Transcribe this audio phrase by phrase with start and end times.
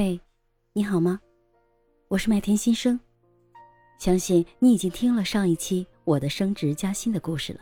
[0.00, 0.20] 嘿，
[0.74, 1.18] 你好吗？
[2.06, 3.00] 我是麦田新生，
[3.98, 7.60] 相信你已经听了上一期我的升职加薪的故事了。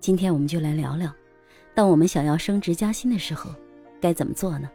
[0.00, 1.14] 今天我们就来聊聊，
[1.72, 3.48] 当我们想要升职加薪的时候，
[4.00, 4.68] 该怎么做呢？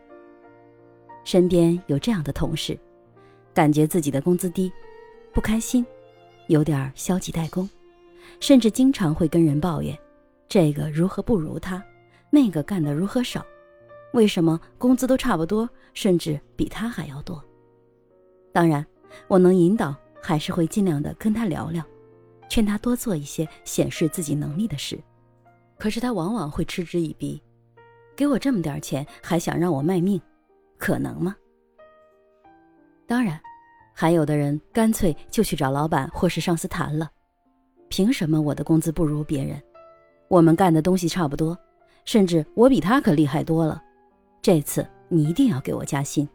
[1.26, 2.80] 身边有这样的同事，
[3.54, 4.72] 感觉自己的工资低，
[5.34, 5.86] 不开心，
[6.48, 7.70] 有点消极怠工，
[8.40, 9.94] 甚至经常会跟人抱怨，
[10.48, 11.84] 这个如何不如他，
[12.30, 13.46] 那个干的如何少。
[14.18, 17.40] 为什么工资都差不多，甚至比他还要多？
[18.52, 18.84] 当然，
[19.28, 21.86] 我能引导，还是会尽量的跟他聊聊，
[22.50, 25.00] 劝他多做一些显示自己能力的事。
[25.78, 27.40] 可是他往往会嗤之以鼻，
[28.16, 30.20] 给我这么点钱，还想让我卖命，
[30.80, 31.36] 可能吗？
[33.06, 33.40] 当然，
[33.94, 37.08] 还有的人干脆就去找老板或是上司谈了，
[37.88, 39.62] 凭什么我的工资不如别人？
[40.28, 41.56] 我们干的东西差不多，
[42.04, 43.84] 甚至我比他可厉害多了。
[44.48, 46.26] 这次你一定要给我加薪。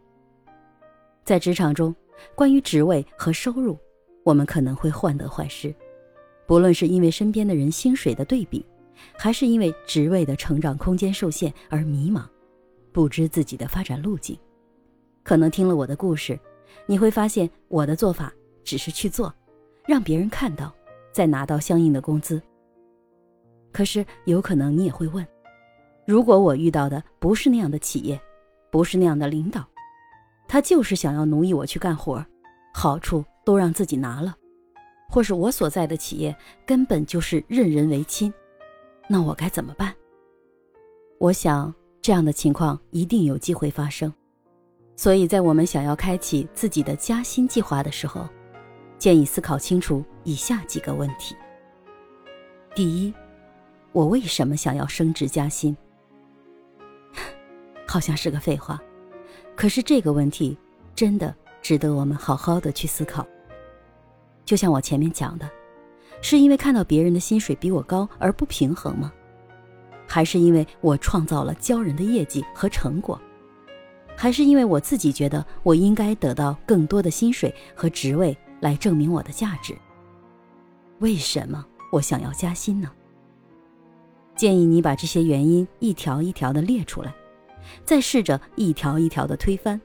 [1.25, 1.95] 在职场中，
[2.35, 3.75] 关于职位和收入，
[4.21, 5.73] 我们可能会患得患失，
[6.45, 8.63] 不论是因为身边的人薪水的对比，
[9.17, 12.21] 还是因为职位的成长空间受限而迷茫，
[12.91, 14.37] 不知自己的发展路径。
[15.23, 16.39] 可能听了我的故事，
[16.85, 18.31] 你会发现我的做法
[18.63, 19.33] 只是去做，
[19.87, 20.71] 让别人看到，
[21.11, 22.39] 再拿到相应的工资。
[23.71, 25.27] 可是有可能你也会问。
[26.05, 28.19] 如果我遇到的不是那样的企业，
[28.69, 29.65] 不是那样的领导，
[30.47, 32.23] 他就是想要奴役我去干活，
[32.73, 34.35] 好处都让自己拿了，
[35.09, 38.33] 或是我所在的企业根本就是任人唯亲，
[39.07, 39.93] 那我该怎么办？
[41.19, 44.13] 我想这样的情况一定有机会发生，
[44.97, 48.27] 所以在我们想要开启自己的加薪计划的时候，
[48.97, 51.33] 建议思考清楚以下几个问题：
[52.75, 53.13] 第一，
[53.93, 55.77] 我为什么想要升职加薪？
[57.93, 58.81] 好像是个废话，
[59.55, 60.57] 可是这个问题
[60.95, 63.23] 真的值得我们好好的去思考。
[64.43, 65.47] 就像我前面讲的，
[66.19, 69.13] 是因为看到别人的薪水比我高而不平衡吗？
[70.07, 73.21] 还是因为我创造了骄人的业绩和成果？
[74.15, 79.77] 还是因为我自己觉得我应该得到更多的薪水和职位来证明我的价值？
[80.97, 82.89] 为什么我想要加薪呢？
[84.35, 87.13] 建议你把这些原因一条一条的列出来。
[87.85, 89.79] 再试着一条一条的推翻，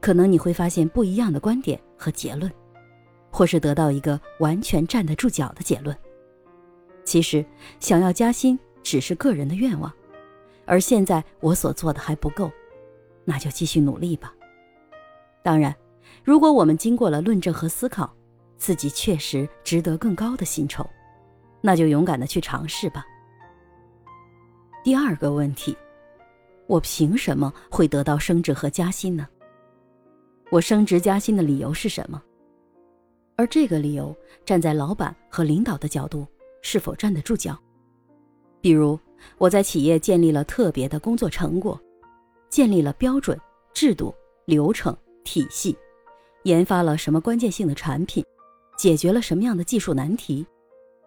[0.00, 2.50] 可能你会发现不一样的观点和结论，
[3.30, 5.96] 或是得到一个完全站得住脚的结论。
[7.04, 7.44] 其实，
[7.80, 9.92] 想要加薪只是个人的愿望，
[10.64, 12.50] 而现在我所做的还不够，
[13.24, 14.32] 那就继续努力吧。
[15.42, 15.74] 当然，
[16.22, 18.14] 如果我们经过了论证和思考，
[18.56, 20.88] 自己确实值得更高的薪酬，
[21.60, 23.04] 那就勇敢的去尝试吧。
[24.84, 25.76] 第二个问题。
[26.72, 29.28] 我凭什么会得到升职和加薪呢？
[30.50, 32.22] 我升职加薪的理由是什么？
[33.36, 34.16] 而这个理由
[34.46, 36.26] 站在老板和领导的角度
[36.62, 37.54] 是否站得住脚？
[38.62, 38.98] 比如
[39.36, 41.78] 我在企业建立了特别的工作成果，
[42.48, 43.38] 建立了标准、
[43.74, 44.14] 制度、
[44.46, 45.76] 流程、体系，
[46.44, 48.24] 研发了什么关键性的产品，
[48.78, 50.46] 解决了什么样的技术难题，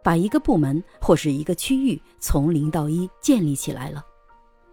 [0.03, 4.05] 把一个部门或是一个区域从零到一建立起来了。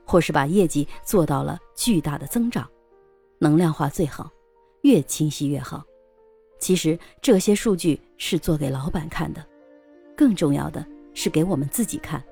[0.04, 2.68] 或是把业绩做到了巨大的增长，
[3.38, 4.30] 能量化最好，
[4.82, 5.84] 越清晰越好。
[6.58, 9.44] 其实这些数据是做给老板看的，
[10.16, 12.22] 更重要的是给我们自己看。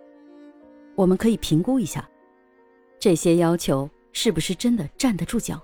[0.94, 2.08] 我们可以评估一下，
[2.98, 5.60] 这些要求是不是真的站得住脚，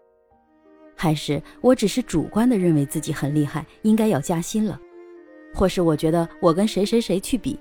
[0.96, 4.80] 还是我只是主观的认为自己很厉害，应该要加薪了，
[5.54, 7.58] 或是我觉得我跟谁谁谁去比，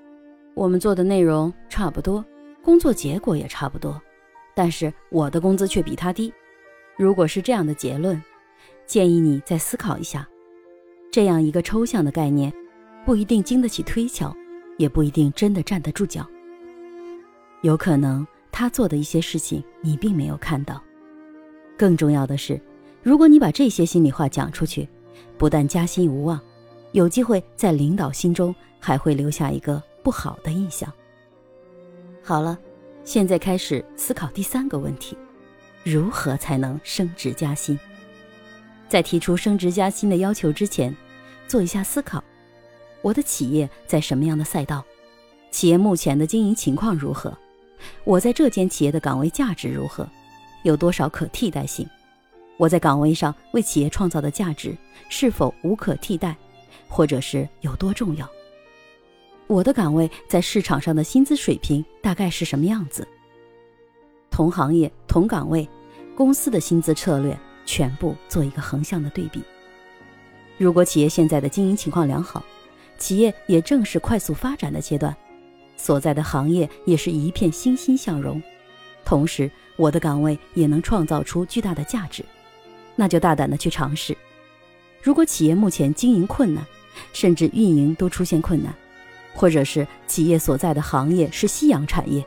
[0.53, 2.23] 我们做的内容差不多，
[2.63, 4.01] 工作结果也差不多。
[4.55, 6.33] 但是我的工资却比他低，
[6.97, 8.19] 如果是这样的结论，
[8.87, 10.25] 建议你再思考一下。
[11.11, 12.51] 这样一个抽象的概念，
[13.05, 14.33] 不一定经得起推敲，
[14.77, 16.25] 也不一定真的站得住脚。
[17.61, 20.81] 有可能他做的一些事情你并没有看到。
[21.77, 22.59] 更重要的是，
[23.03, 24.87] 如果你把这些心里话讲出去，
[25.37, 26.39] 不但加薪无望，
[26.93, 30.89] 有机会在领导心中还会留下一个不好的印象。
[32.23, 32.57] 好了。
[33.05, 35.15] 现在开始思考第三个问题：
[35.83, 37.77] 如何才能升职加薪？
[38.89, 40.93] 在提出升职加薪的要求之前，
[41.47, 42.23] 做一下思考：
[43.03, 44.83] 我的企业在什么样的赛道？
[45.51, 47.31] 企业目前的经营情况如何？
[48.03, 50.09] 我在这间企业的岗位价值如何？
[50.63, 51.87] 有多少可替代性？
[52.57, 54.75] 我在岗位上为企业创造的价值
[55.09, 56.35] 是否无可替代，
[56.87, 58.27] 或者是有多重要？
[59.47, 63.07] 我的岗位在市场上的薪资水平大概是什么样子？
[64.31, 65.67] 同行业同岗位，
[66.15, 69.41] 公司的薪资策略全部做一个横向的对比。
[70.57, 72.43] 如果企业现在的经营情况良好，
[72.97, 75.15] 企业也正是快速发展的阶段，
[75.77, 78.41] 所在的行业也是一片欣欣向荣，
[79.03, 82.25] 同时我的岗位也能创造出巨大的价值，
[82.95, 84.17] 那就大胆的去尝试。
[85.03, 86.65] 如果企业目前经营困难，
[87.13, 88.73] 甚至运营都出现困难，
[89.35, 92.25] 或者是企业所在的行业是夕阳产业，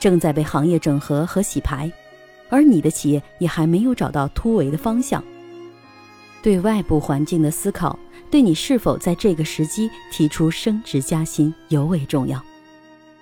[0.00, 1.92] 正在被行业整合和洗牌，
[2.48, 5.22] 而你的企业也还没有找到突围的方向。
[6.40, 7.98] 对外部环境的思考，
[8.30, 12.42] 对你是否在这个时机提出升职加薪尤为重要。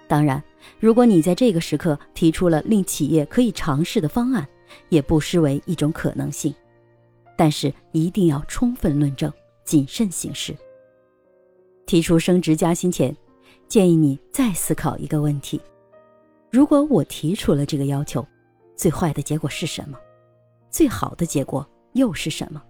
[0.06, 0.40] 当然，
[0.78, 4.46] 如果你在这个时刻提出了令企业可以尝试的方案，
[4.88, 6.54] 也不失为一种可能性。
[7.36, 9.32] 但是一定要充分论证，
[9.64, 10.56] 谨慎行事。
[11.86, 13.16] 提出升职加薪前，
[13.68, 15.60] 建议你再思考一个问题：
[16.50, 18.26] 如果我提出了这个要求，
[18.74, 19.96] 最坏的结果是什么？
[20.68, 22.60] 最好的结果又是什么？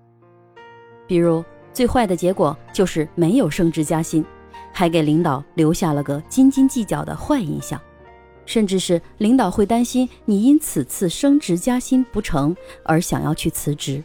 [1.06, 1.42] 比如，
[1.72, 4.22] 最坏的结果就是没有升职加薪，
[4.70, 7.80] 还给领导留下了个斤斤计较的坏印象，
[8.44, 12.54] 甚至是领导会担心你因此次升职加薪不成
[12.84, 14.04] 而想要去辞职，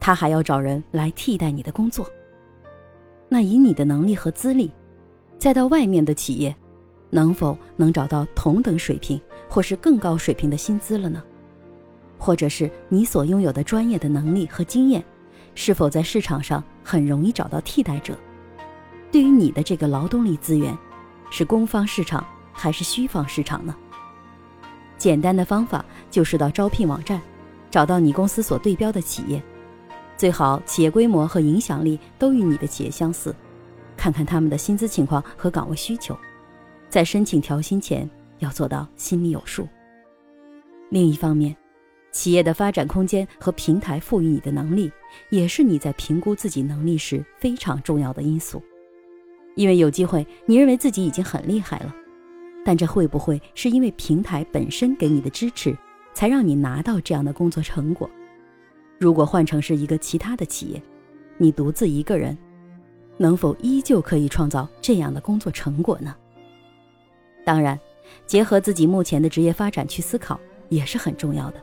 [0.00, 2.08] 他还要找人来替代你的工作。
[3.28, 4.70] 那以你的能力和资历，
[5.38, 6.54] 再到外面的企业，
[7.10, 11.22] 能否能找到同等水平或是更高水平的薪资了呢？
[12.18, 15.04] 或者是你所拥有的专业的能力和经验，
[15.54, 18.16] 是否在市场上很容易找到替代者？
[19.10, 20.76] 对于你的这个劳动力资源，
[21.30, 23.74] 是供方市场还是需方市场呢？
[24.96, 27.20] 简单的方法就是到招聘网站，
[27.70, 29.42] 找到你公司所对标的企业。
[30.16, 33.34] 最好企业规模和影响力都与你的企业相似，
[33.96, 36.16] 看看他们的薪资情况和岗位需求，
[36.88, 38.08] 在申请调薪前
[38.38, 39.68] 要做到心里有数。
[40.88, 41.54] 另一方面，
[42.12, 44.90] 企业的发展空间和平台赋予你的能力，
[45.28, 48.62] 也是你在评估自己能力时非常重要的因素。
[49.54, 51.94] 因为有机会，你认为自己已经很厉害了，
[52.64, 55.76] 但这会不会是因为平台本身给你的支持，
[56.14, 58.08] 才让你拿到这样的工作成果？
[58.98, 60.82] 如果换成是一个其他的企业，
[61.36, 62.36] 你独自一个人，
[63.18, 66.14] 能否依旧可以创造这样的工作成果呢？
[67.44, 67.78] 当然，
[68.26, 71.62] 结合自己目前的职业发展去思考也是很重要的。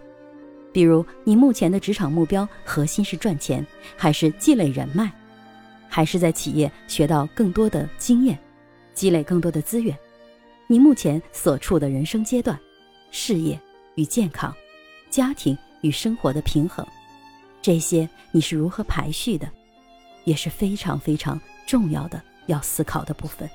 [0.72, 3.66] 比如，你目前的职场目标核心是赚钱，
[3.98, 5.12] 还是积累人脉，
[5.88, 8.38] 还是在企业学到更多的经验，
[8.94, 9.98] 积累更多的资源？
[10.68, 12.58] 你目前所处的人生阶段，
[13.12, 13.60] 事业
[13.96, 14.56] 与健康，
[15.10, 16.86] 家庭与生活的平衡。
[17.64, 19.50] 这些你是如何排序的，
[20.26, 23.50] 也是非常非常重要的要思考的部分。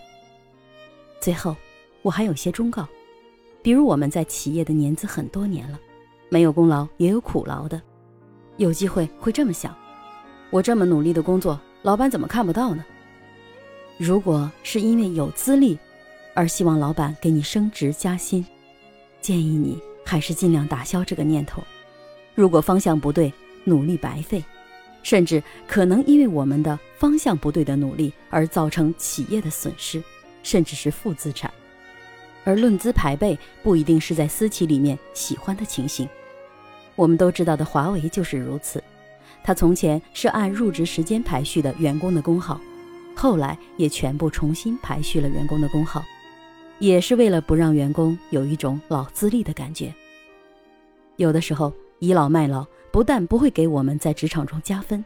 [1.20, 1.54] 最后，
[2.00, 2.88] 我还有些忠告，
[3.60, 5.78] 比如我们在企业的年资很多年了，
[6.30, 7.82] 没有功劳也有苦劳的，
[8.56, 9.76] 有机会会这么想：
[10.48, 12.82] 我这么努力的工作，老板怎么看不到呢？
[13.98, 15.78] 如果是因为有资历
[16.32, 18.42] 而希望老板给你升职加薪，
[19.20, 21.62] 建议你还是尽量打消这个念头。
[22.34, 23.30] 如果方向不对，
[23.68, 24.42] 努力白费，
[25.02, 30.02] 甚至可能因为我们的方向不对的努力而造成企业的损失，
[30.42, 31.52] 甚至是负资产。
[32.44, 36.08] 而论资排辈不一定是在私企里面喜欢的情形。
[36.96, 38.82] 我们都知道的华为就是如此，
[39.44, 42.60] 它从前是按入职时间排序的员工的工号，
[43.14, 46.02] 后来也全部重新排序了员工的工号，
[46.78, 49.92] 也是为了不让员工有一种老资历的感觉。
[51.16, 52.66] 有的时候倚老卖老。
[52.98, 55.04] 不但不会给我们在职场中加分，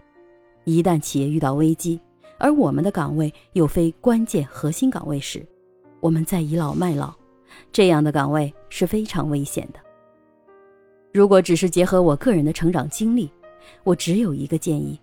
[0.64, 2.00] 一旦企业遇到危机，
[2.38, 5.46] 而我们的岗位又非关键核心岗位时，
[6.00, 7.14] 我们在倚老卖老，
[7.70, 9.80] 这样的岗位是非常危险的。
[11.12, 13.30] 如果只是结合我个人的成长经历，
[13.84, 14.98] 我只有一个建议：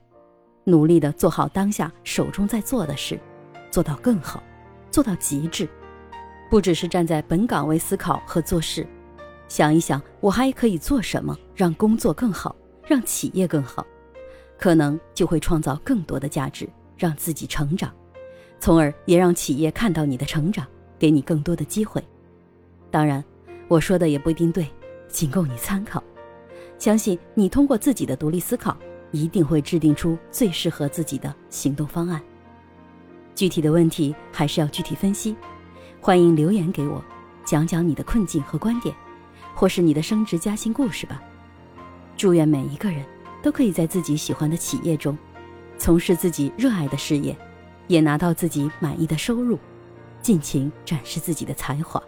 [0.64, 3.20] 努力的做好当下手中在做的事，
[3.70, 4.42] 做到更好，
[4.90, 5.70] 做到极致，
[6.50, 8.84] 不只是站在本岗位思考和做事，
[9.48, 12.56] 想一想我还可以做什么，让工作更好。
[12.90, 13.86] 让企业更好，
[14.58, 16.68] 可能就会创造更多的价值，
[16.98, 17.94] 让自己成长，
[18.60, 20.66] 从而也让企业看到你的成长，
[20.98, 22.04] 给你更多的机会。
[22.90, 23.24] 当然，
[23.68, 24.68] 我说的也不一定对，
[25.08, 26.04] 仅供你参考。
[26.80, 28.76] 相信你通过自己的独立思考，
[29.12, 32.20] 一定会制定出最适合自己的行动方案。
[33.36, 35.36] 具体的问题还是要具体分析，
[36.02, 37.06] 欢迎留言给我，
[37.46, 38.96] 讲讲你的困境和观点，
[39.54, 41.22] 或是你的升职加薪故事吧。
[42.20, 43.06] 祝愿每一个人
[43.42, 45.18] 都可以在自己喜欢的企业中，
[45.78, 47.34] 从事自己热爱的事业，
[47.88, 49.58] 也拿到自己满意的收入，
[50.22, 52.04] 尽情展示自己的才华，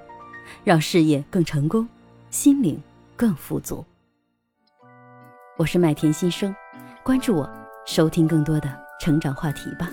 [0.66, 1.88] 让事业更成功，
[2.30, 2.78] 心灵
[3.16, 3.86] 更富足。
[5.56, 6.54] 我是麦田新生，
[7.06, 7.50] 关注我，
[7.86, 9.90] 收听更多的成长话题吧。